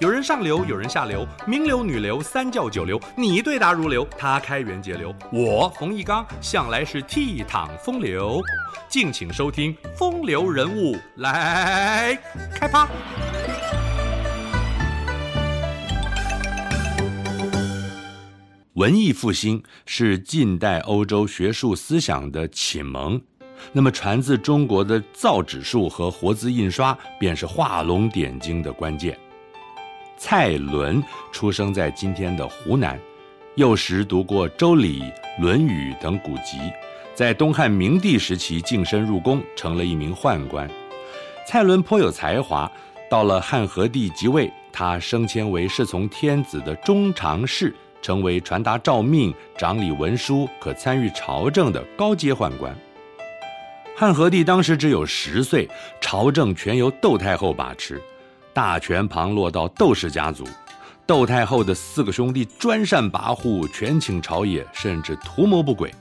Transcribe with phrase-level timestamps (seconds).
[0.00, 8.40] 有人上流，有人下流，名流、女流、三教九流，你对答如流，他开源节流，我冯一刚向来是倜傥风流。
[8.88, 12.16] 敬请收听《风流人物》来
[12.54, 12.88] 开趴。
[18.74, 23.20] 文艺复兴是近代欧洲学术思想的启蒙，
[23.72, 29.18] 那么传自中国的造纸术和活字印刷便是画龙点睛的关键。
[30.18, 31.00] 蔡伦
[31.30, 32.98] 出生在今天的湖南，
[33.54, 35.00] 幼时读过《周礼》
[35.40, 36.58] 《论语》等古籍，
[37.14, 40.68] 在东汉明帝时期晋升入宫，成了一名宦官。
[41.46, 42.70] 蔡伦颇有才华，
[43.08, 47.72] 到了汉和帝即位，他升迁为侍从天子的中常侍，
[48.02, 52.76] 成为传达诏命、掌理文书、可参与朝政的高阶宦官。
[53.96, 55.68] 汉和帝当时只有十岁，
[56.00, 58.02] 朝政全由窦太后把持。
[58.58, 60.44] 大权旁落到窦氏家族，
[61.06, 65.94] 窦太后的四个兄弟专擅跋扈，权倾朝野，甚至图谋不轨。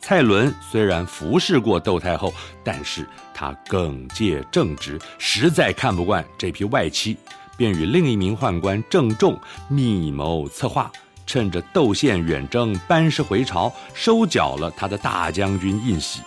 [0.00, 2.32] 蔡伦虽然服侍过窦太后，
[2.64, 7.18] 但是他耿介正直，实在看不惯这批外戚，
[7.54, 9.38] 便与另一名宦官郑重
[9.68, 10.90] 密谋策划，
[11.26, 16.22] 趁着窦宪远征班师回朝，收缴了他的大将军印玺。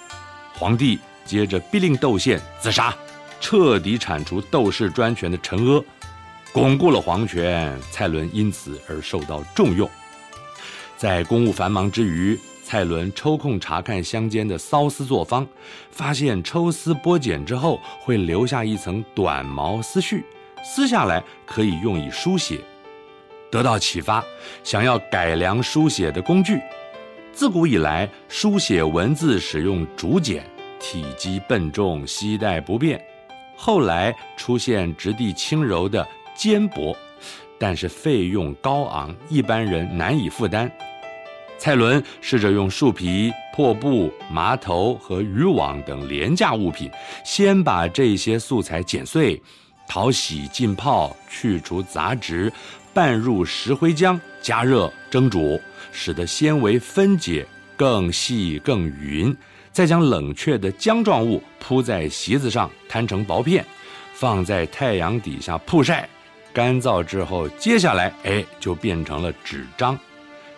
[0.54, 2.94] 皇帝接着逼令窦宪自杀。
[3.44, 5.84] 彻底铲除窦氏专权的陈阿，
[6.54, 7.78] 巩固了皇权。
[7.92, 9.88] 蔡伦因此而受到重用。
[10.96, 15.46] 在公务繁忙之余，蔡伦抽空查看乡间的繅丝作坊，
[15.92, 20.24] 发现抽丝剥茧之后会留下一层短毛丝絮，
[20.64, 22.62] 撕下来可以用以书写。
[23.52, 24.24] 得到启发，
[24.64, 26.62] 想要改良书写的工具。
[27.34, 30.50] 自古以来，书写文字使用竹简，
[30.80, 33.06] 体积笨重，携带不便。
[33.66, 36.94] 后来出现质地轻柔的缄帛，
[37.58, 40.70] 但是费用高昂，一般人难以负担。
[41.58, 46.92] 蔡伦试着用树皮、破布、麻头和渔网等廉价物品，
[47.24, 49.42] 先把这些素材剪碎，
[49.88, 52.52] 淘洗、浸泡，去除杂质，
[52.94, 55.58] 拌入石灰浆，加热蒸煮，
[55.94, 59.34] 使得纤维分解更细更匀。
[59.72, 63.66] 再将冷却的浆状物铺在席子上，摊成薄片，
[64.14, 66.08] 放在太阳底下曝晒，
[66.54, 69.98] 干燥之后，接下来哎就变成了纸张。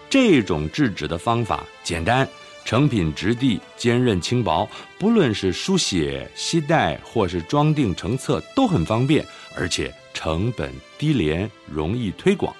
[0.09, 2.27] 这种制纸的方法简单，
[2.65, 4.69] 成品质地坚韧轻薄，
[4.99, 9.25] 不论是书写、携带或是装订成册都很方便，
[9.55, 12.53] 而且成本低廉，容易推广。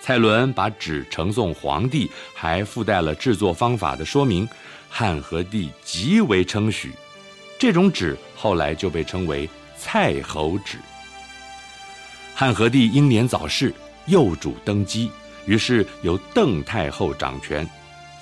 [0.00, 4.48] 蔡伦把纸呈送皇帝，还附带了制作方法的说明。
[4.88, 6.90] 汉和帝极为称许，
[7.56, 10.78] 这种纸后来就被称为蔡侯纸。
[12.34, 13.74] 汉和帝英年早逝，
[14.06, 15.10] 幼主登基，
[15.46, 17.66] 于是由邓太后掌权，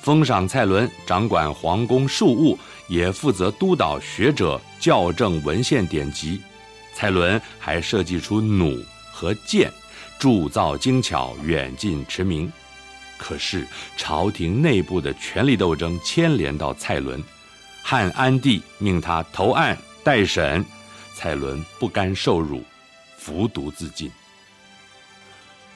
[0.01, 6.41] 封赏蔡伦掌管皇宫庶务，也负责督导学者校正文献典籍。
[6.95, 8.81] 蔡伦还设计出弩
[9.13, 9.69] 和箭，
[10.17, 12.51] 铸造精巧，远近驰名。
[13.17, 13.67] 可是
[13.97, 17.21] 朝廷内部的权力斗争牵连到蔡伦，
[17.83, 20.63] 汉安帝命他投案待审，
[21.15, 22.63] 蔡伦不甘受辱，
[23.17, 24.11] 服毒自尽。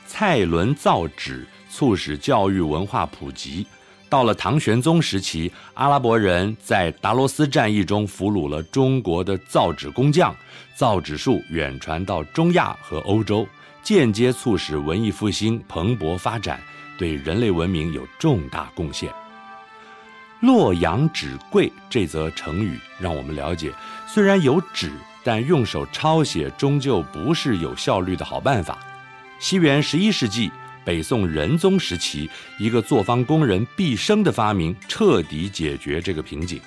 [0.06, 3.66] 蔡伦造纸，促使教育文化普及。
[4.11, 10.37] 到了唐玄宗时期，阿拉伯人在达罗斯战役中俘虏了中国的造纸工匠，
[10.77, 13.49] 造纸术远传到中亚和欧洲，
[13.83, 16.60] 间接促使文艺复兴蓬勃发展。
[16.99, 19.10] 对人类文明有重大贡献。
[20.41, 23.72] 洛阳纸贵这则成语让我们了解，
[24.06, 24.93] 虽然有纸，
[25.25, 28.78] 但用手抄写终究不是有效率的好办法。
[29.41, 30.50] 西元十一世纪，
[30.84, 36.60] 北宋仁宗时期，一个作坊工人毕生的发明，彻底解决这个瓶颈。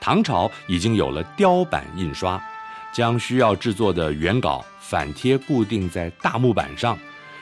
[0.00, 2.42] 唐朝已经有了雕版印刷，
[2.90, 6.98] 将需要制作的原稿反贴固定在大木板上，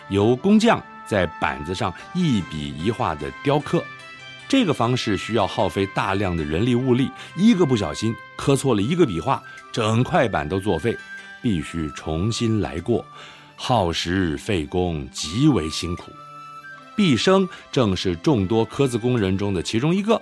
[0.08, 0.82] 由工匠。
[1.06, 3.84] 在板子上一笔一画的雕刻，
[4.48, 9.42] 这个方式需要耗费大量的人力物力，一个不小心磕错了一个笔画，
[9.72, 10.96] 整块板都作废，
[11.42, 13.04] 必须重新来过，
[13.56, 16.12] 耗时费工，极为辛苦。
[16.94, 20.20] 毕生正是众多刻字工人中的其中一个，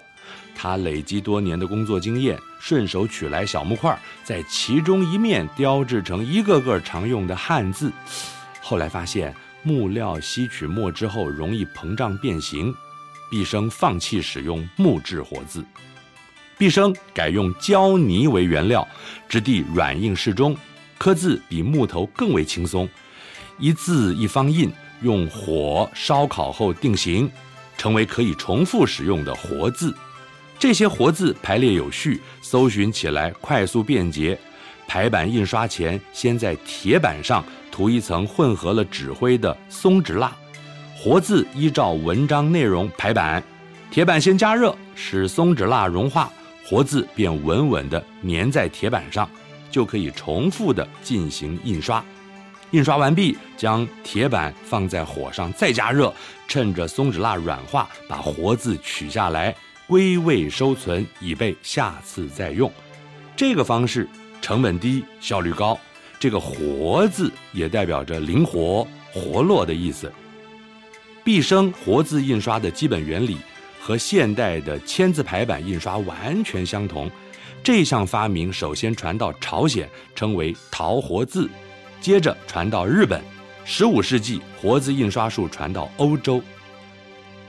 [0.54, 7.92] 他累积多年的工作经验，顺手取来小木块，在其中一面雕制成一个个常用的汉字，
[8.60, 9.34] 后来发现。
[9.64, 12.74] 木料吸取墨之后容易膨胀变形，
[13.32, 15.64] 毕生放弃使用木质活字，
[16.58, 18.86] 毕生改用胶泥为原料，
[19.26, 20.54] 质地软硬适中，
[20.98, 22.86] 刻字比木头更为轻松，
[23.58, 24.70] 一字一方印，
[25.00, 27.30] 用火烧烤后定型，
[27.78, 29.96] 成为可以重复使用的活字。
[30.58, 34.38] 这些活字排列有序，搜寻起来快速便捷。
[34.86, 40.36] 排版印刷前，先在铁板上涂一层混合了纸灰的松脂蜡，
[41.02, 43.42] 活字依照文章内容排版。
[43.90, 46.28] 铁板先加热，使松脂蜡融化，
[46.64, 49.28] 活字便稳稳地粘在铁板上，
[49.68, 52.04] 就可以重复地进行印刷。
[52.70, 56.14] 印刷完毕，将铁板放在火上再加热，
[56.46, 59.52] 趁着松脂蜡软化，把活字取下来
[59.88, 62.70] 归位收存，以备下次再用。
[63.34, 64.08] 这个方式
[64.40, 65.76] 成本低，效率高。
[66.20, 70.08] 这个“活”字也代表着灵活、活络的意思。
[71.24, 73.36] 毕生活字印刷的基本原理
[73.80, 77.08] 和现代的铅字排版印刷完全相同。
[77.62, 81.48] 这项发明首先传到朝鲜，称为陶活字。
[82.00, 83.22] 接着传到日本，
[83.64, 86.42] 十五世纪活字印刷术传到欧洲。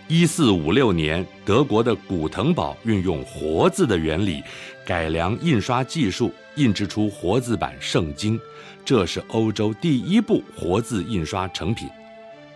[0.07, 4.43] 一四五六年，德国的古腾堡运用活字的原理，
[4.85, 8.39] 改良印刷技术，印制出活字版圣经。
[8.85, 11.87] 这是欧洲第一部活字印刷成品。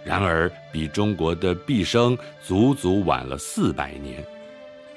[0.07, 4.25] 然而，比中国的毕生足足晚了四百年。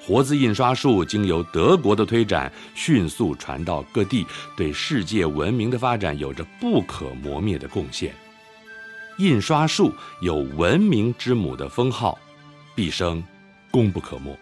[0.00, 4.24] 活字印刷术经由德国的推展，迅速传到各地，
[4.56, 8.14] 对世界文明的发展有着不可磨灭的贡献。
[9.18, 9.92] 印刷术
[10.22, 12.16] 有“文明之母”的封号，
[12.76, 13.22] 毕生
[13.72, 14.38] 功不可没。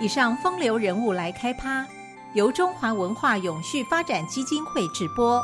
[0.00, 1.86] 以上风流人物来开趴，
[2.34, 5.40] 由中华文化永续发展基金会直播。